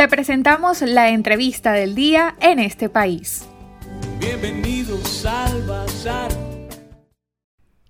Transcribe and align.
Te 0.00 0.08
presentamos 0.08 0.80
la 0.80 1.10
entrevista 1.10 1.72
del 1.72 1.94
día 1.94 2.34
en 2.40 2.58
este 2.58 2.88
país. 2.88 3.46
Bienvenidos 4.18 5.26
al 5.26 5.62
Bazar. 5.66 6.32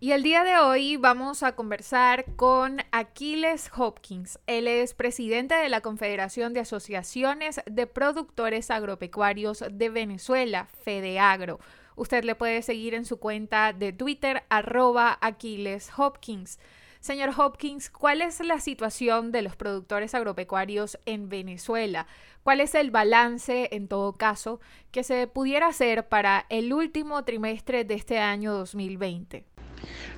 Y 0.00 0.10
el 0.10 0.24
día 0.24 0.42
de 0.42 0.58
hoy 0.58 0.96
vamos 0.96 1.44
a 1.44 1.54
conversar 1.54 2.24
con 2.34 2.78
Aquiles 2.90 3.70
Hopkins. 3.76 4.40
Él 4.48 4.66
es 4.66 4.94
presidente 4.94 5.54
de 5.54 5.68
la 5.68 5.82
Confederación 5.82 6.53
de 6.53 6.58
Asociaciones 6.58 7.60
de 7.71 7.87
Productores 7.87 8.72
Agropecuarios 8.72 9.63
de 9.71 9.88
Venezuela, 9.88 10.67
FedeAgro. 10.83 11.61
Usted 11.95 12.24
le 12.24 12.35
puede 12.35 12.63
seguir 12.63 12.95
en 12.95 13.04
su 13.04 13.21
cuenta 13.21 13.72
de 13.72 13.92
Twitter, 13.92 14.42
arroba 14.49 15.17
Aquiles 15.21 15.92
Hopkins. 15.97 16.59
Señor 17.01 17.30
Hopkins, 17.34 17.88
¿cuál 17.88 18.20
es 18.20 18.41
la 18.41 18.60
situación 18.60 19.32
de 19.32 19.41
los 19.41 19.56
productores 19.56 20.14
agropecuarios 20.14 20.98
en 21.06 21.30
Venezuela? 21.30 22.06
¿Cuál 22.42 22.60
es 22.60 22.74
el 22.74 22.90
balance, 22.90 23.70
en 23.73 23.88
todo 23.88 24.18
caso, 24.18 24.60
que 24.90 25.02
se 25.02 25.26
pudiera 25.26 25.68
hacer 25.68 26.09
para 26.09 26.45
el 26.50 26.74
último 26.74 27.24
trimestre 27.24 27.84
de 27.84 27.95
este 27.95 28.18
año 28.18 28.52
2020? 28.52 29.46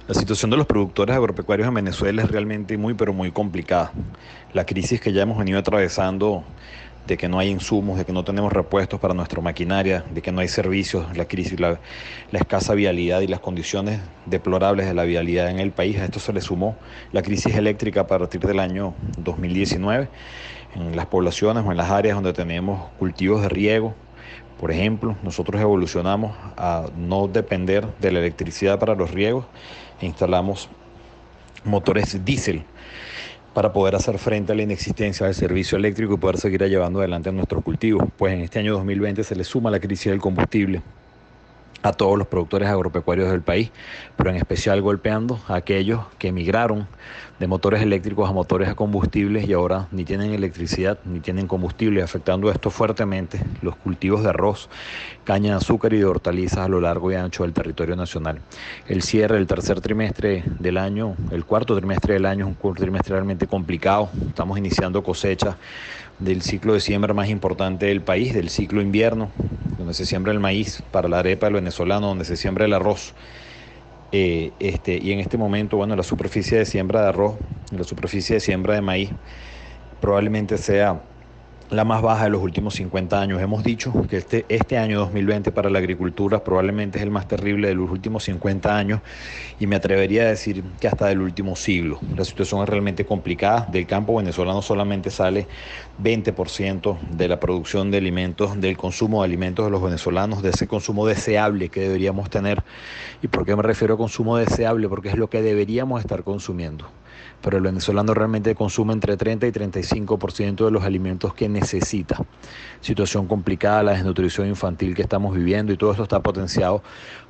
La 0.08 0.14
situación 0.14 0.50
de 0.50 0.56
los 0.56 0.66
productores 0.66 1.14
agropecuarios 1.14 1.68
en 1.68 1.74
Venezuela 1.74 2.22
es 2.22 2.30
realmente 2.32 2.76
muy, 2.76 2.94
pero 2.94 3.12
muy 3.12 3.30
complicada. 3.30 3.92
La 4.52 4.66
crisis 4.66 5.00
que 5.00 5.12
ya 5.12 5.22
hemos 5.22 5.38
venido 5.38 5.60
atravesando 5.60 6.42
de 7.06 7.16
que 7.16 7.28
no 7.28 7.38
hay 7.38 7.48
insumos, 7.48 7.98
de 7.98 8.04
que 8.04 8.12
no 8.12 8.24
tenemos 8.24 8.52
repuestos 8.52 9.00
para 9.00 9.14
nuestra 9.14 9.40
maquinaria, 9.40 10.04
de 10.12 10.22
que 10.22 10.32
no 10.32 10.40
hay 10.40 10.48
servicios, 10.48 11.16
la 11.16 11.24
crisis, 11.26 11.58
la, 11.58 11.80
escasa 12.32 12.74
vialidad 12.74 13.20
y 13.20 13.26
las 13.26 13.40
condiciones 13.40 14.00
deplorables 14.26 14.86
de 14.86 14.94
la 14.94 15.04
vialidad 15.04 15.50
en 15.50 15.58
el 15.58 15.72
país. 15.72 15.98
A 15.98 16.04
esto 16.04 16.20
se 16.20 16.32
le 16.32 16.40
sumó 16.40 16.76
la 17.12 17.22
crisis 17.22 17.54
eléctrica 17.54 18.02
a 18.02 18.06
partir 18.06 18.40
del 18.40 18.60
año 18.60 18.94
2019 19.18 20.08
en 20.74 20.96
las 20.96 21.06
poblaciones 21.06 21.64
o 21.66 21.70
en 21.70 21.76
las 21.76 21.90
áreas 21.90 22.14
donde 22.14 22.32
tenemos 22.32 22.90
cultivos 22.98 23.42
de 23.42 23.48
riego, 23.48 23.94
por 24.62 24.70
ejemplo, 24.70 25.16
nosotros 25.24 25.60
evolucionamos 25.60 26.36
a 26.56 26.86
no 26.96 27.26
depender 27.26 27.84
de 27.98 28.12
la 28.12 28.20
electricidad 28.20 28.78
para 28.78 28.94
los 28.94 29.10
riegos 29.10 29.44
e 30.00 30.06
instalamos 30.06 30.68
motores 31.64 32.24
diésel 32.24 32.64
para 33.52 33.72
poder 33.72 33.94
hacer 33.96 34.18
frente 34.18 34.52
a 34.52 34.54
la 34.54 34.62
inexistencia 34.62 35.26
del 35.26 35.34
servicio 35.34 35.78
eléctrico 35.78 36.14
y 36.14 36.18
poder 36.18 36.38
seguir 36.38 36.62
llevando 36.64 37.00
adelante 37.00 37.32
nuestros 37.32 37.62
cultivos. 37.62 38.08
Pues 38.16 38.32
en 38.34 38.40
este 38.40 38.58
año 38.58 38.74
2020 38.74 39.24
se 39.24 39.36
le 39.36 39.44
suma 39.44 39.70
la 39.70 39.80
crisis 39.80 40.10
del 40.12 40.20
combustible 40.20 40.82
a 41.82 41.92
todos 41.92 42.16
los 42.16 42.26
productores 42.26 42.68
agropecuarios 42.68 43.30
del 43.30 43.42
país, 43.42 43.70
pero 44.16 44.30
en 44.30 44.36
especial 44.36 44.80
golpeando 44.80 45.40
a 45.48 45.56
aquellos 45.56 46.00
que 46.18 46.28
emigraron 46.28 46.86
de 47.40 47.48
motores 47.48 47.82
eléctricos 47.82 48.30
a 48.30 48.32
motores 48.32 48.68
a 48.68 48.76
combustibles 48.76 49.48
y 49.48 49.52
ahora 49.52 49.88
ni 49.90 50.04
tienen 50.04 50.32
electricidad 50.32 50.98
ni 51.04 51.18
tienen 51.18 51.48
combustible, 51.48 52.00
afectando 52.00 52.50
esto 52.52 52.70
fuertemente. 52.70 53.40
Los 53.62 53.74
cultivos 53.74 54.22
de 54.22 54.28
arroz, 54.28 54.68
caña 55.24 55.50
de 55.50 55.56
azúcar 55.56 55.92
y 55.92 55.98
de 55.98 56.04
hortalizas 56.04 56.60
a 56.60 56.68
lo 56.68 56.80
largo 56.80 57.10
y 57.10 57.16
ancho 57.16 57.42
del 57.42 57.52
territorio 57.52 57.96
nacional. 57.96 58.38
El 58.86 59.02
cierre 59.02 59.36
del 59.36 59.48
tercer 59.48 59.80
trimestre 59.80 60.44
del 60.60 60.78
año, 60.78 61.16
el 61.32 61.44
cuarto 61.44 61.76
trimestre 61.76 62.14
del 62.14 62.26
año 62.26 62.46
es 62.48 62.56
un 62.62 62.74
trimestre 62.74 63.14
realmente 63.14 63.48
complicado, 63.48 64.08
estamos 64.28 64.56
iniciando 64.56 65.02
cosecha 65.02 65.56
del 66.20 66.42
ciclo 66.42 66.74
de 66.74 66.80
siembra 66.80 67.12
más 67.12 67.28
importante 67.28 67.86
del 67.86 68.02
país, 68.02 68.32
del 68.34 68.50
ciclo 68.50 68.80
invierno, 68.80 69.30
donde 69.82 69.94
se 69.94 70.06
siembra 70.06 70.32
el 70.32 70.38
maíz 70.38 70.82
para 70.92 71.08
la 71.08 71.18
arepa 71.18 71.46
del 71.46 71.54
venezolano, 71.54 72.06
donde 72.06 72.24
se 72.24 72.36
siembra 72.36 72.64
el 72.64 72.72
arroz. 72.72 73.14
Eh, 74.12 74.52
este, 74.60 74.98
y 75.02 75.10
en 75.10 75.18
este 75.18 75.36
momento, 75.36 75.76
bueno, 75.76 75.96
la 75.96 76.04
superficie 76.04 76.56
de 76.58 76.66
siembra 76.66 77.02
de 77.02 77.08
arroz, 77.08 77.36
la 77.70 77.82
superficie 77.82 78.34
de 78.34 78.40
siembra 78.40 78.74
de 78.74 78.80
maíz, 78.80 79.10
probablemente 80.00 80.56
sea 80.56 81.02
la 81.72 81.84
más 81.84 82.02
baja 82.02 82.24
de 82.24 82.30
los 82.30 82.42
últimos 82.42 82.74
50 82.74 83.18
años. 83.18 83.40
Hemos 83.40 83.64
dicho 83.64 83.92
que 84.08 84.18
este, 84.18 84.44
este 84.50 84.76
año 84.76 85.00
2020 85.00 85.52
para 85.52 85.70
la 85.70 85.78
agricultura 85.78 86.44
probablemente 86.44 86.98
es 86.98 87.02
el 87.02 87.10
más 87.10 87.26
terrible 87.26 87.68
de 87.68 87.74
los 87.74 87.90
últimos 87.90 88.24
50 88.24 88.76
años 88.76 89.00
y 89.58 89.66
me 89.66 89.76
atrevería 89.76 90.24
a 90.24 90.26
decir 90.26 90.62
que 90.78 90.86
hasta 90.86 91.06
del 91.06 91.22
último 91.22 91.56
siglo. 91.56 91.98
La 92.14 92.24
situación 92.24 92.62
es 92.62 92.68
realmente 92.68 93.06
complicada. 93.06 93.66
Del 93.72 93.86
campo 93.86 94.16
venezolano 94.16 94.60
solamente 94.60 95.10
sale 95.10 95.46
20% 96.02 96.98
de 97.10 97.28
la 97.28 97.40
producción 97.40 97.90
de 97.90 97.98
alimentos, 97.98 98.60
del 98.60 98.76
consumo 98.76 99.22
de 99.22 99.28
alimentos 99.28 99.64
de 99.64 99.70
los 99.70 99.82
venezolanos, 99.82 100.42
de 100.42 100.50
ese 100.50 100.66
consumo 100.66 101.06
deseable 101.06 101.70
que 101.70 101.80
deberíamos 101.80 102.28
tener. 102.28 102.62
¿Y 103.22 103.28
por 103.28 103.46
qué 103.46 103.56
me 103.56 103.62
refiero 103.62 103.94
a 103.94 103.96
consumo 103.96 104.36
deseable? 104.36 104.90
Porque 104.90 105.08
es 105.08 105.16
lo 105.16 105.30
que 105.30 105.40
deberíamos 105.40 106.00
estar 106.00 106.22
consumiendo 106.22 106.86
pero 107.42 107.56
el 107.56 107.62
venezolano 107.62 108.14
realmente 108.14 108.54
consume 108.54 108.92
entre 108.92 109.16
30 109.16 109.46
y 109.46 109.52
35% 109.52 110.64
de 110.64 110.70
los 110.70 110.84
alimentos 110.84 111.34
que 111.34 111.48
necesita. 111.48 112.22
Situación 112.80 113.26
complicada, 113.26 113.82
la 113.82 113.92
desnutrición 113.92 114.48
infantil 114.48 114.94
que 114.94 115.02
estamos 115.02 115.34
viviendo 115.34 115.72
y 115.72 115.76
todo 115.76 115.90
esto 115.90 116.04
está 116.04 116.20
potenciado 116.20 116.82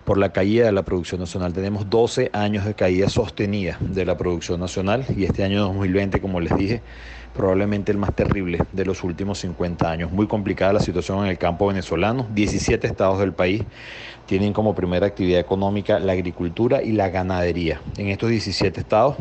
por 0.05 0.19
la 0.19 0.33
caída 0.33 0.67
de 0.67 0.73
la 0.73 0.83
producción 0.83 1.21
nacional. 1.21 1.53
Tenemos 1.53 1.89
12 1.89 2.31
años 2.33 2.65
de 2.65 2.75
caída 2.75 3.09
sostenida 3.09 3.79
de 3.81 4.05
la 4.05 4.17
producción 4.17 4.61
nacional 4.61 5.05
y 5.17 5.25
este 5.25 5.45
año 5.45 5.63
2020, 5.63 6.21
como 6.21 6.41
les 6.41 6.57
dije, 6.57 6.83
probablemente 7.35 7.93
el 7.93 7.99
más 7.99 8.15
terrible 8.15 8.59
de 8.73 8.85
los 8.85 9.05
últimos 9.05 9.39
50 9.39 9.91
años. 9.91 10.13
Muy 10.13 10.27
complicada 10.27 10.75
la 10.75 10.81
situación 10.81 11.25
en 11.25 11.31
el 11.31 11.39
campo 11.39 11.69
venezolano. 11.69 12.27
17 12.35 12.87
estados 12.87 13.19
del 13.19 13.33
país 13.33 13.63
tienen 14.27 14.53
como 14.53 14.75
primera 14.75 15.07
actividad 15.07 15.41
económica 15.41 15.99
la 15.99 16.13
agricultura 16.13 16.83
y 16.83 16.93
la 16.93 17.09
ganadería. 17.09 17.81
En 17.97 18.09
estos 18.09 18.31
17 18.31 18.81
estados 18.81 19.17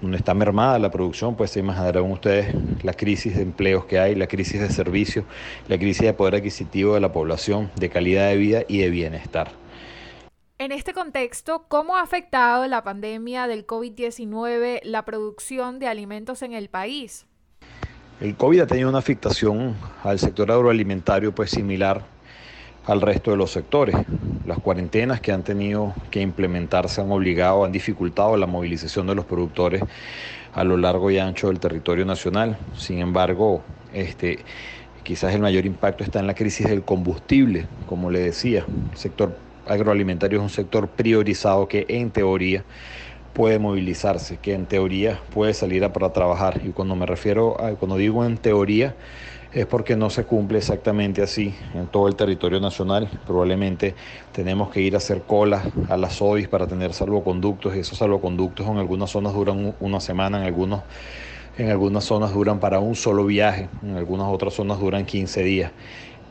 donde 0.00 0.16
está 0.16 0.34
mermada 0.34 0.78
la 0.78 0.90
producción, 0.90 1.36
pues 1.36 1.50
se 1.50 1.60
imaginarán 1.60 2.10
ustedes 2.10 2.54
la 2.82 2.92
crisis 2.94 3.36
de 3.36 3.42
empleos 3.42 3.84
que 3.84 3.98
hay, 3.98 4.14
la 4.14 4.26
crisis 4.26 4.60
de 4.60 4.70
servicios, 4.70 5.24
la 5.68 5.78
crisis 5.78 6.02
de 6.02 6.12
poder 6.12 6.36
adquisitivo 6.36 6.94
de 6.94 7.00
la 7.00 7.12
población, 7.12 7.70
de 7.76 7.90
calidad 7.90 8.28
de 8.28 8.36
vida 8.36 8.62
y 8.68 8.78
de 8.78 8.90
bienestar. 8.90 9.50
En 10.58 10.72
este 10.72 10.92
contexto, 10.92 11.64
¿cómo 11.68 11.96
ha 11.96 12.02
afectado 12.02 12.66
la 12.66 12.84
pandemia 12.84 13.46
del 13.46 13.66
COVID-19 13.66 14.80
la 14.84 15.04
producción 15.06 15.78
de 15.78 15.86
alimentos 15.86 16.42
en 16.42 16.52
el 16.52 16.68
país? 16.68 17.26
El 18.20 18.36
COVID 18.36 18.60
ha 18.60 18.66
tenido 18.66 18.90
una 18.90 18.98
afectación 18.98 19.74
al 20.04 20.18
sector 20.18 20.52
agroalimentario 20.52 21.34
pues 21.34 21.50
similar 21.50 22.04
al 22.90 23.00
resto 23.00 23.30
de 23.30 23.36
los 23.36 23.52
sectores. 23.52 23.96
Las 24.44 24.58
cuarentenas 24.58 25.20
que 25.20 25.32
han 25.32 25.44
tenido 25.44 25.96
que 26.10 26.20
implementarse 26.22 27.00
han 27.00 27.10
obligado, 27.12 27.64
han 27.64 27.72
dificultado 27.72 28.36
la 28.36 28.46
movilización 28.46 29.06
de 29.06 29.14
los 29.14 29.26
productores 29.26 29.84
a 30.52 30.64
lo 30.64 30.76
largo 30.76 31.10
y 31.10 31.18
ancho 31.18 31.48
del 31.48 31.60
territorio 31.60 32.04
nacional. 32.04 32.58
Sin 32.72 32.98
embargo, 32.98 33.64
este, 33.92 34.44
quizás 35.02 35.34
el 35.34 35.40
mayor 35.42 35.66
impacto 35.66 36.04
está 36.04 36.20
en 36.20 36.26
la 36.26 36.34
crisis 36.34 36.68
del 36.68 36.84
combustible, 36.84 37.68
como 37.84 38.10
le 38.10 38.20
decía. 38.20 38.70
El 38.92 38.98
sector 38.98 39.42
agroalimentario 39.66 40.38
es 40.38 40.42
un 40.42 40.50
sector 40.50 40.90
priorizado 40.94 41.68
que 41.68 41.86
en 41.88 42.10
teoría 42.12 42.66
puede 43.32 43.58
movilizarse, 43.58 44.38
que 44.38 44.54
en 44.54 44.66
teoría 44.66 45.22
puede 45.30 45.54
salir 45.54 45.84
a 45.84 45.92
para 45.92 46.12
trabajar. 46.12 46.60
Y 46.64 46.72
cuando 46.72 46.96
me 46.96 47.06
refiero 47.06 47.60
a, 47.60 47.76
cuando 47.76 47.96
digo 47.96 48.24
en 48.24 48.38
teoría, 48.38 48.96
es 49.52 49.66
porque 49.66 49.96
no 49.96 50.10
se 50.10 50.24
cumple 50.24 50.58
exactamente 50.58 51.22
así 51.22 51.54
en 51.74 51.86
todo 51.88 52.06
el 52.08 52.14
territorio 52.14 52.60
nacional. 52.60 53.10
Probablemente 53.26 53.94
tenemos 54.32 54.70
que 54.70 54.80
ir 54.80 54.94
a 54.94 54.98
hacer 54.98 55.22
colas 55.22 55.64
a 55.88 55.96
las 55.96 56.22
OIS 56.22 56.48
para 56.48 56.66
tener 56.66 56.92
salvoconductos 56.92 57.74
y 57.74 57.80
esos 57.80 57.98
salvoconductos 57.98 58.66
en 58.66 58.78
algunas 58.78 59.10
zonas 59.10 59.34
duran 59.34 59.74
una 59.80 60.00
semana, 60.00 60.38
en, 60.38 60.44
algunos, 60.44 60.82
en 61.58 61.68
algunas 61.70 62.04
zonas 62.04 62.32
duran 62.32 62.60
para 62.60 62.78
un 62.78 62.94
solo 62.94 63.24
viaje, 63.26 63.68
en 63.82 63.96
algunas 63.96 64.28
otras 64.28 64.54
zonas 64.54 64.78
duran 64.78 65.04
15 65.04 65.42
días. 65.42 65.72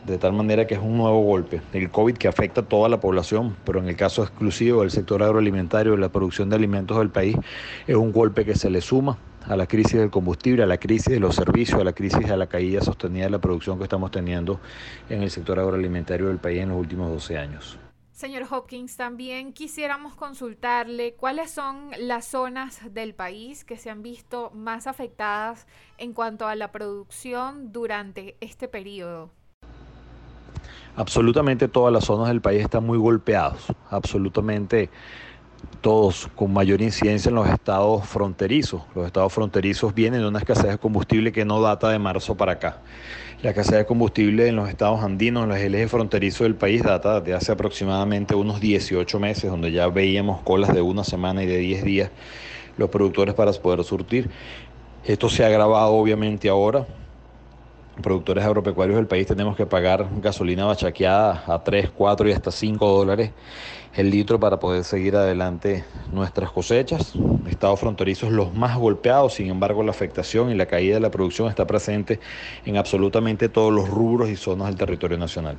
De 0.05 0.17
tal 0.17 0.31
manera 0.31 0.65
que 0.65 0.75
es 0.75 0.79
un 0.79 0.97
nuevo 0.97 1.21
golpe. 1.23 1.61
El 1.73 1.91
COVID 1.91 2.15
que 2.15 2.29
afecta 2.29 2.61
a 2.61 2.65
toda 2.65 2.87
la 2.87 3.01
población, 3.01 3.57
pero 3.65 3.79
en 3.79 3.89
el 3.89 3.97
caso 3.97 4.23
exclusivo 4.23 4.81
del 4.81 4.91
sector 4.91 5.21
agroalimentario, 5.21 5.91
de 5.91 5.97
la 5.97 6.07
producción 6.07 6.49
de 6.49 6.55
alimentos 6.55 6.97
del 6.97 7.09
país, 7.09 7.35
es 7.85 7.95
un 7.97 8.13
golpe 8.13 8.45
que 8.45 8.55
se 8.55 8.69
le 8.69 8.79
suma 8.79 9.17
a 9.47 9.55
la 9.55 9.67
crisis 9.67 9.99
del 9.99 10.09
combustible, 10.09 10.63
a 10.63 10.65
la 10.65 10.77
crisis 10.77 11.13
de 11.13 11.19
los 11.19 11.35
servicios, 11.35 11.79
a 11.79 11.83
la 11.83 11.93
crisis 11.93 12.27
de 12.27 12.37
la 12.37 12.47
caída 12.47 12.81
sostenida 12.81 13.25
de 13.25 13.31
la 13.31 13.39
producción 13.39 13.77
que 13.77 13.83
estamos 13.83 14.11
teniendo 14.11 14.59
en 15.09 15.23
el 15.23 15.31
sector 15.31 15.59
agroalimentario 15.59 16.27
del 16.27 16.37
país 16.37 16.61
en 16.61 16.69
los 16.69 16.77
últimos 16.77 17.09
12 17.11 17.37
años. 17.37 17.79
Señor 18.19 18.47
Hopkins, 18.51 18.97
también 18.97 19.53
quisiéramos 19.53 20.13
consultarle 20.13 21.13
cuáles 21.13 21.51
son 21.51 21.91
las 21.99 22.25
zonas 22.25 22.81
del 22.93 23.13
país 23.15 23.63
que 23.63 23.77
se 23.77 23.89
han 23.89 24.01
visto 24.01 24.51
más 24.53 24.87
afectadas 24.87 25.67
en 25.97 26.11
cuanto 26.11 26.45
a 26.45 26.55
la 26.55 26.73
producción 26.73 27.71
durante 27.71 28.35
este 28.41 28.67
periodo. 28.67 29.31
Absolutamente 30.97 31.69
todas 31.69 31.93
las 31.93 32.03
zonas 32.03 32.27
del 32.27 32.41
país 32.41 32.61
están 32.61 32.85
muy 32.85 32.97
golpeadas, 32.97 33.67
absolutamente 33.89 34.89
todos 35.81 36.29
con 36.35 36.51
mayor 36.53 36.81
incidencia 36.81 37.29
en 37.29 37.35
los 37.35 37.47
estados 37.47 38.05
fronterizos. 38.07 38.81
Los 38.95 39.05
estados 39.05 39.31
fronterizos 39.31 39.93
vienen 39.93 40.21
de 40.21 40.27
una 40.27 40.39
escasez 40.39 40.67
de 40.67 40.77
combustible 40.77 41.31
que 41.31 41.45
no 41.45 41.61
data 41.61 41.89
de 41.89 41.99
marzo 41.99 42.35
para 42.35 42.53
acá. 42.53 42.81
La 43.41 43.51
escasez 43.51 43.77
de 43.77 43.85
combustible 43.85 44.47
en 44.47 44.55
los 44.55 44.69
estados 44.69 45.01
andinos, 45.01 45.43
en 45.43 45.49
los 45.49 45.57
ejes 45.57 45.89
fronterizos 45.89 46.41
del 46.41 46.55
país, 46.55 46.83
data 46.83 47.21
de 47.21 47.33
hace 47.33 47.51
aproximadamente 47.51 48.35
unos 48.35 48.59
18 48.59 49.19
meses, 49.19 49.49
donde 49.49 49.71
ya 49.71 49.87
veíamos 49.87 50.41
colas 50.41 50.73
de 50.73 50.81
una 50.81 51.03
semana 51.03 51.43
y 51.43 51.45
de 51.45 51.57
10 51.57 51.83
días 51.83 52.11
los 52.77 52.89
productores 52.89 53.35
para 53.35 53.51
poder 53.53 53.83
surtir. 53.83 54.29
Esto 55.05 55.29
se 55.29 55.43
ha 55.43 55.47
agravado 55.47 55.93
obviamente 55.93 56.49
ahora 56.49 56.85
productores 58.01 58.43
agropecuarios 58.43 58.97
del 58.97 59.07
país 59.07 59.27
tenemos 59.27 59.55
que 59.55 59.65
pagar 59.65 60.07
gasolina 60.21 60.65
bachaqueada 60.65 61.43
a 61.47 61.63
3, 61.63 61.91
4 61.91 62.29
y 62.29 62.31
hasta 62.31 62.51
5 62.51 62.87
dólares 62.87 63.31
el 63.95 64.09
litro 64.09 64.39
para 64.39 64.59
poder 64.59 64.83
seguir 64.83 65.15
adelante 65.15 65.83
nuestras 66.11 66.51
cosechas. 66.51 67.13
Estados 67.47 67.79
fronterizos 67.79 68.31
los 68.31 68.53
más 68.53 68.77
golpeados, 68.77 69.33
sin 69.33 69.49
embargo 69.49 69.83
la 69.83 69.91
afectación 69.91 70.51
y 70.51 70.55
la 70.55 70.67
caída 70.67 70.95
de 70.95 71.01
la 71.01 71.11
producción 71.11 71.49
está 71.49 71.65
presente 71.65 72.19
en 72.65 72.77
absolutamente 72.77 73.49
todos 73.49 73.73
los 73.73 73.89
rubros 73.89 74.29
y 74.29 74.35
zonas 74.35 74.67
del 74.67 74.77
territorio 74.77 75.17
nacional. 75.17 75.57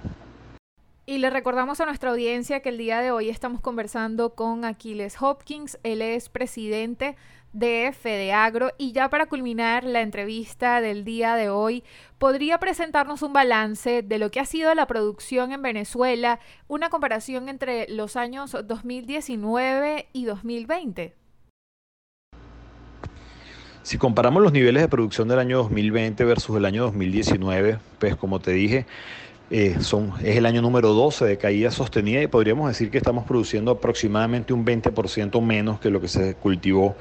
Y 1.10 1.18
le 1.18 1.28
recordamos 1.28 1.80
a 1.80 1.86
nuestra 1.86 2.10
audiencia 2.10 2.60
que 2.60 2.68
el 2.68 2.78
día 2.78 3.00
de 3.00 3.10
hoy 3.10 3.30
estamos 3.30 3.60
conversando 3.60 4.36
con 4.36 4.64
Aquiles 4.64 5.20
Hopkins. 5.20 5.76
Él 5.82 6.02
es 6.02 6.28
presidente 6.28 7.16
de 7.52 7.92
Fedeagro. 8.00 8.70
Y 8.78 8.92
ya 8.92 9.10
para 9.10 9.26
culminar 9.26 9.82
la 9.82 10.02
entrevista 10.02 10.80
del 10.80 11.04
día 11.04 11.34
de 11.34 11.48
hoy, 11.48 11.82
¿podría 12.18 12.58
presentarnos 12.58 13.22
un 13.22 13.32
balance 13.32 14.02
de 14.02 14.18
lo 14.20 14.30
que 14.30 14.38
ha 14.38 14.44
sido 14.44 14.72
la 14.76 14.86
producción 14.86 15.50
en 15.50 15.62
Venezuela, 15.62 16.38
una 16.68 16.90
comparación 16.90 17.48
entre 17.48 17.88
los 17.88 18.14
años 18.14 18.52
2019 18.52 20.06
y 20.12 20.26
2020? 20.26 21.16
Si 23.82 23.98
comparamos 23.98 24.44
los 24.44 24.52
niveles 24.52 24.82
de 24.82 24.88
producción 24.88 25.26
del 25.26 25.40
año 25.40 25.56
2020 25.56 26.22
versus 26.24 26.56
el 26.56 26.66
año 26.66 26.84
2019, 26.84 27.80
pues 27.98 28.14
como 28.14 28.38
te 28.38 28.52
dije, 28.52 28.86
eh, 29.50 29.78
son, 29.80 30.12
es 30.22 30.36
el 30.36 30.46
año 30.46 30.62
número 30.62 30.94
12 30.94 31.24
de 31.24 31.36
caída 31.36 31.72
sostenida 31.72 32.22
y 32.22 32.28
podríamos 32.28 32.68
decir 32.68 32.88
que 32.90 32.98
estamos 32.98 33.24
produciendo 33.24 33.72
aproximadamente 33.72 34.52
un 34.52 34.64
20% 34.64 35.42
menos 35.42 35.80
que 35.80 35.90
lo 35.90 36.00
que 36.00 36.06
se 36.06 36.34
cultivó 36.36 36.96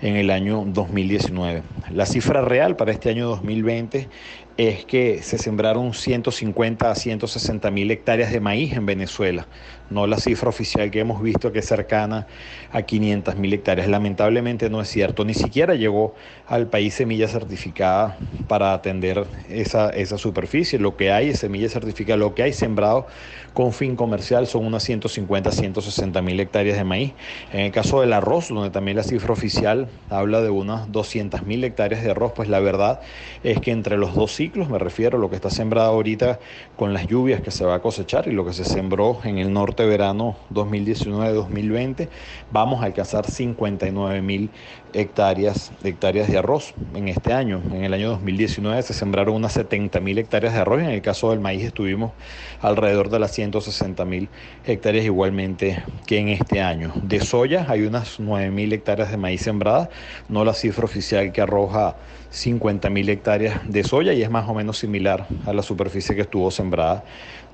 en 0.00 0.16
el 0.16 0.30
año 0.30 0.64
2019. 0.66 1.62
La 1.90 2.04
cifra 2.04 2.42
real 2.42 2.74
para 2.74 2.90
este 2.90 3.10
año 3.10 3.28
2020 3.28 4.08
es 4.56 4.84
que 4.86 5.22
se 5.22 5.36
sembraron 5.38 5.92
150 5.92 6.90
a 6.90 6.94
160 6.94 7.70
mil 7.70 7.90
hectáreas 7.90 8.32
de 8.32 8.40
maíz 8.40 8.72
en 8.72 8.86
Venezuela, 8.86 9.46
no 9.90 10.06
la 10.06 10.18
cifra 10.18 10.48
oficial 10.48 10.90
que 10.90 11.00
hemos 11.00 11.22
visto 11.22 11.52
que 11.52 11.58
es 11.58 11.66
cercana 11.66 12.26
a 12.72 12.82
500 12.82 13.36
mil 13.36 13.52
hectáreas. 13.52 13.88
Lamentablemente 13.88 14.70
no 14.70 14.80
es 14.80 14.88
cierto, 14.88 15.24
ni 15.24 15.34
siquiera 15.34 15.74
llegó 15.74 16.14
al 16.46 16.68
país 16.68 16.94
semilla 16.94 17.28
certificada 17.28 18.18
para 18.48 18.72
atender 18.72 19.26
esa, 19.48 19.90
esa 19.90 20.18
superficie. 20.18 20.78
Lo 20.78 20.96
que 20.96 21.12
hay 21.12 21.30
es 21.30 21.40
semilla 21.40 21.68
certificada, 21.68 22.16
lo 22.16 22.34
que 22.34 22.42
hay 22.42 22.52
sembrado 22.52 23.06
con 23.52 23.72
fin 23.72 23.96
comercial 23.96 24.46
son 24.46 24.66
unas 24.66 24.82
150 24.82 25.48
a 25.48 25.52
160 25.52 26.22
mil 26.22 26.38
hectáreas 26.40 26.76
de 26.76 26.84
maíz. 26.84 27.12
En 27.52 27.60
el 27.60 27.72
caso 27.72 28.00
del 28.00 28.12
arroz, 28.12 28.48
donde 28.48 28.70
también 28.70 28.96
la 28.96 29.02
cifra 29.02 29.32
oficial 29.32 29.88
habla 30.10 30.42
de 30.42 30.50
unas 30.50 30.90
200 30.92 31.42
mil 31.44 31.64
hectáreas 31.64 32.02
de 32.02 32.10
arroz, 32.10 32.32
pues 32.34 32.48
la 32.48 32.60
verdad 32.60 33.00
es 33.42 33.60
que 33.60 33.70
entre 33.70 33.96
los 33.96 34.14
dos 34.14 34.32
me 34.54 34.78
refiero 34.78 35.18
a 35.18 35.20
lo 35.20 35.28
que 35.28 35.36
está 35.36 35.50
sembrado 35.50 35.90
ahorita 35.90 36.38
con 36.76 36.92
las 36.92 37.06
lluvias 37.06 37.40
que 37.40 37.50
se 37.50 37.64
va 37.64 37.74
a 37.74 37.78
cosechar 37.80 38.28
y 38.28 38.32
lo 38.32 38.44
que 38.44 38.52
se 38.52 38.64
sembró 38.64 39.18
en 39.24 39.38
el 39.38 39.52
norte 39.52 39.84
verano 39.84 40.36
2019-2020, 40.52 42.08
vamos 42.52 42.82
a 42.82 42.86
alcanzar 42.86 43.30
59 43.30 44.22
mil 44.22 44.50
hectáreas, 44.92 45.72
hectáreas 45.84 46.28
de 46.28 46.38
arroz 46.38 46.74
en 46.94 47.08
este 47.08 47.32
año. 47.32 47.60
En 47.70 47.84
el 47.84 47.92
año 47.92 48.10
2019 48.10 48.82
se 48.82 48.94
sembraron 48.94 49.34
unas 49.34 49.52
70 49.52 50.00
mil 50.00 50.16
hectáreas 50.18 50.54
de 50.54 50.60
arroz 50.60 50.80
en 50.80 50.90
el 50.90 51.02
caso 51.02 51.30
del 51.30 51.40
maíz 51.40 51.64
estuvimos 51.64 52.12
alrededor 52.60 53.10
de 53.10 53.18
las 53.18 53.32
160 53.32 54.04
mil 54.04 54.28
hectáreas 54.64 55.04
igualmente 55.04 55.82
que 56.06 56.18
en 56.18 56.28
este 56.28 56.60
año. 56.60 56.92
De 57.02 57.20
soya 57.20 57.66
hay 57.68 57.82
unas 57.82 58.20
9 58.20 58.50
mil 58.50 58.72
hectáreas 58.72 59.10
de 59.10 59.16
maíz 59.16 59.42
sembradas, 59.42 59.88
no 60.28 60.44
la 60.44 60.54
cifra 60.54 60.84
oficial 60.84 61.32
que 61.32 61.40
arroja 61.40 61.96
50 62.36 62.90
mil 62.90 63.08
hectáreas 63.08 63.60
de 63.66 63.82
soya 63.82 64.12
y 64.12 64.22
es 64.22 64.30
más 64.30 64.35
o 64.44 64.54
menos 64.54 64.78
similar 64.78 65.26
a 65.46 65.52
la 65.52 65.62
superficie 65.62 66.14
que 66.14 66.22
estuvo 66.22 66.50
sembrada 66.50 67.04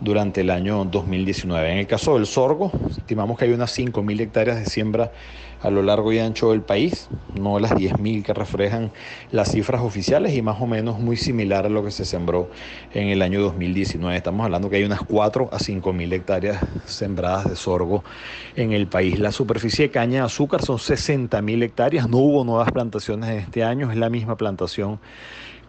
durante 0.01 0.41
el 0.41 0.51
año 0.51 0.85
2019. 0.85 1.73
En 1.73 1.79
el 1.79 1.87
caso 1.87 2.15
del 2.15 2.27
sorgo, 2.27 2.73
estimamos 2.91 3.39
que 3.39 3.45
hay 3.45 3.53
unas 3.53 3.71
5 3.71 4.03
mil 4.03 4.21
hectáreas 4.21 4.59
de 4.59 4.67
siembra 4.67 5.13
a 5.63 5.71
lo 5.71 5.83
largo 5.83 6.13
y 6.13 6.19
ancho 6.19 6.51
del 6.51 6.63
país, 6.63 7.09
no 7.35 7.61
las 7.61 7.71
10.000 7.73 8.25
que 8.25 8.35
reflejan 8.35 8.91
las 9.31 9.53
cifras 9.53 9.81
oficiales 9.83 10.35
y 10.35 10.43
más 10.43 10.61
o 10.61 10.67
menos 10.67 10.99
muy 10.99 11.17
similar 11.17 11.67
a 11.67 11.69
lo 11.69 11.85
que 11.85 11.93
se 11.93 12.05
sembró 12.05 12.51
en 12.93 13.09
el 13.09 13.23
año 13.23 13.41
2019. 13.41 14.17
Estamos 14.17 14.45
hablando 14.45 14.69
que 14.69 14.77
hay 14.77 14.85
unas 14.85 15.03
4 15.03 15.51
a 15.53 15.59
5.000 15.59 16.13
hectáreas 16.13 16.65
sembradas 16.85 17.49
de 17.49 17.57
sorgo 17.57 18.03
en 18.57 18.73
el 18.73 18.89
país. 18.89 19.19
La 19.21 19.31
superficie 19.31 19.87
de 19.87 19.91
caña 19.93 20.21
de 20.21 20.27
azúcar 20.27 20.63
son 20.63 20.79
60.000 20.79 21.63
hectáreas, 21.63 22.09
no 22.09 22.19
hubo 22.19 22.45
nuevas 22.45 22.73
plantaciones 22.73 23.31
en 23.31 23.39
este 23.39 23.63
año, 23.63 23.91
es 23.91 23.97
la 23.97 24.11
misma 24.11 24.37
plantación 24.37 24.99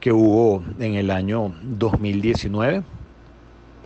que 0.03 0.11
hubo 0.11 0.61
en 0.79 0.95
el 0.95 1.09
año 1.11 1.55
2019. 1.61 2.83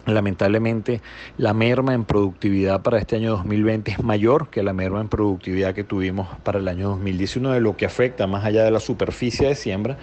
Lamentablemente, 0.08 1.00
la 1.38 1.54
merma 1.54 1.94
en 1.94 2.06
productividad 2.06 2.82
para 2.82 2.98
este 2.98 3.18
año 3.18 3.34
2020 3.34 3.92
es 3.92 4.04
mayor 4.04 4.50
que 4.50 4.64
la 4.64 4.74
merma 4.74 5.00
en 5.00 5.10
productividad 5.10 5.76
que 5.76 5.84
tuvimos 5.84 6.28
para 6.44 6.58
el 6.58 6.68
año 6.70 6.90
2019, 6.90 7.62
lo 7.62 7.78
que 7.78 7.86
afecta 7.86 8.26
más 8.26 8.46
allá 8.46 8.64
de 8.64 8.72
la 8.72 8.80
superficie 8.80 9.48
de 9.48 9.54
siembra 9.54 10.00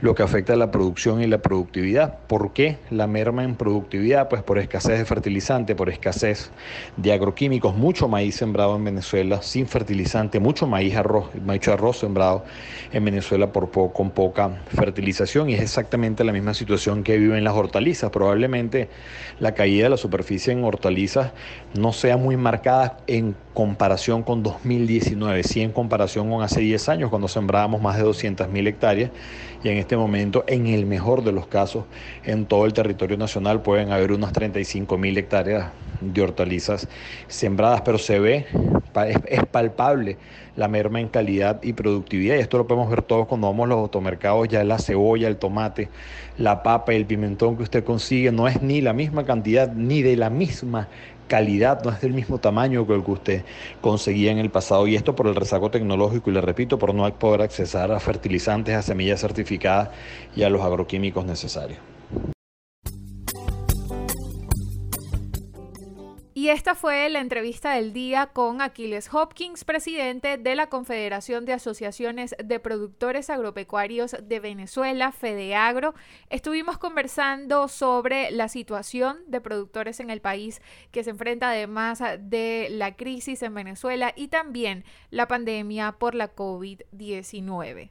lo 0.00 0.14
que 0.14 0.22
afecta 0.22 0.54
a 0.54 0.56
la 0.56 0.70
producción 0.70 1.22
y 1.22 1.26
la 1.26 1.38
productividad. 1.38 2.18
¿Por 2.26 2.52
qué 2.52 2.78
la 2.90 3.06
merma 3.06 3.44
en 3.44 3.54
productividad? 3.54 4.28
Pues 4.28 4.42
por 4.42 4.58
escasez 4.58 4.98
de 4.98 5.04
fertilizante, 5.04 5.74
por 5.74 5.90
escasez 5.90 6.50
de 6.96 7.12
agroquímicos, 7.12 7.76
mucho 7.76 8.08
maíz 8.08 8.36
sembrado 8.36 8.76
en 8.76 8.84
Venezuela 8.84 9.42
sin 9.42 9.66
fertilizante, 9.66 10.40
mucho 10.40 10.66
maíz 10.66 10.96
arroz, 10.96 11.30
mucho 11.34 11.72
arroz 11.72 11.98
sembrado 11.98 12.44
en 12.92 13.04
Venezuela 13.04 13.52
por 13.52 13.70
con 13.70 14.10
poca 14.10 14.62
fertilización 14.74 15.50
y 15.50 15.54
es 15.54 15.60
exactamente 15.60 16.24
la 16.24 16.32
misma 16.32 16.54
situación 16.54 17.02
que 17.02 17.18
viven 17.18 17.44
las 17.44 17.54
hortalizas. 17.54 18.10
Probablemente 18.10 18.88
la 19.38 19.54
caída 19.54 19.84
de 19.84 19.90
la 19.90 19.96
superficie 19.96 20.52
en 20.52 20.64
hortalizas 20.64 21.32
no 21.74 21.92
sea 21.92 22.16
muy 22.16 22.36
marcada 22.36 22.98
en 23.06 23.36
comparación 23.60 24.22
con 24.22 24.42
2019, 24.42 25.42
sí 25.42 25.60
en 25.60 25.70
comparación 25.70 26.30
con 26.30 26.42
hace 26.42 26.62
10 26.62 26.88
años 26.88 27.10
cuando 27.10 27.28
sembrábamos 27.28 27.82
más 27.82 27.98
de 27.98 28.04
200.000 28.04 28.66
hectáreas 28.66 29.10
y 29.62 29.68
en 29.68 29.76
este 29.76 29.98
momento, 29.98 30.44
en 30.46 30.66
el 30.66 30.86
mejor 30.86 31.22
de 31.22 31.32
los 31.32 31.46
casos, 31.46 31.84
en 32.24 32.46
todo 32.46 32.64
el 32.64 32.72
territorio 32.72 33.18
nacional 33.18 33.60
pueden 33.60 33.92
haber 33.92 34.12
unas 34.12 34.32
35.000 34.32 35.18
hectáreas 35.18 35.72
de 36.00 36.22
hortalizas 36.22 36.88
sembradas, 37.28 37.82
pero 37.82 37.98
se 37.98 38.18
ve, 38.18 38.46
es, 39.28 39.44
palpable 39.50 40.16
la 40.56 40.68
merma 40.68 41.00
en 41.00 41.08
calidad 41.08 41.62
y 41.62 41.72
productividad. 41.72 42.36
Y 42.36 42.40
esto 42.40 42.58
lo 42.58 42.66
podemos 42.66 42.90
ver 42.90 43.02
todos 43.02 43.26
cuando 43.26 43.48
vamos 43.48 43.64
a 43.64 43.68
los 43.68 43.78
automercados, 43.78 44.48
ya 44.48 44.64
la 44.64 44.78
cebolla, 44.78 45.28
el 45.28 45.36
tomate, 45.36 45.88
la 46.38 46.62
papa 46.62 46.92
y 46.92 46.96
el 46.96 47.06
pimentón 47.06 47.56
que 47.56 47.62
usted 47.62 47.84
consigue 47.84 48.32
no 48.32 48.48
es 48.48 48.62
ni 48.62 48.80
la 48.80 48.92
misma 48.92 49.24
cantidad 49.24 49.72
ni 49.72 50.02
de 50.02 50.16
la 50.16 50.30
misma 50.30 50.88
calidad, 51.28 51.84
no 51.84 51.92
es 51.92 52.00
del 52.00 52.12
mismo 52.12 52.38
tamaño 52.38 52.86
que 52.86 52.94
el 52.94 53.04
que 53.04 53.10
usted 53.12 53.44
conseguía 53.80 54.32
en 54.32 54.38
el 54.38 54.50
pasado. 54.50 54.86
Y 54.88 54.96
esto 54.96 55.14
por 55.14 55.28
el 55.28 55.36
rezago 55.36 55.70
tecnológico 55.70 56.30
y 56.30 56.34
le 56.34 56.40
repito, 56.40 56.78
por 56.78 56.92
no 56.92 57.08
poder 57.14 57.42
accesar 57.42 57.92
a 57.92 58.00
fertilizantes, 58.00 58.74
a 58.74 58.82
semillas 58.82 59.20
certificadas 59.20 59.90
y 60.34 60.42
a 60.42 60.50
los 60.50 60.62
agroquímicos 60.62 61.24
necesarios. 61.24 61.89
Y 66.40 66.48
esta 66.48 66.74
fue 66.74 67.06
la 67.10 67.20
entrevista 67.20 67.74
del 67.74 67.92
día 67.92 68.28
con 68.28 68.62
Aquiles 68.62 69.12
Hopkins, 69.12 69.64
presidente 69.64 70.38
de 70.38 70.54
la 70.54 70.70
Confederación 70.70 71.44
de 71.44 71.52
Asociaciones 71.52 72.34
de 72.42 72.58
Productores 72.58 73.28
Agropecuarios 73.28 74.16
de 74.22 74.40
Venezuela, 74.40 75.12
FedeAgro. 75.12 75.94
Estuvimos 76.30 76.78
conversando 76.78 77.68
sobre 77.68 78.30
la 78.30 78.48
situación 78.48 79.18
de 79.26 79.42
productores 79.42 80.00
en 80.00 80.08
el 80.08 80.22
país 80.22 80.62
que 80.92 81.04
se 81.04 81.10
enfrenta 81.10 81.50
además 81.50 82.02
de 82.18 82.68
la 82.70 82.96
crisis 82.96 83.42
en 83.42 83.52
Venezuela 83.52 84.14
y 84.16 84.28
también 84.28 84.86
la 85.10 85.28
pandemia 85.28 85.92
por 85.98 86.14
la 86.14 86.34
COVID-19. 86.34 87.90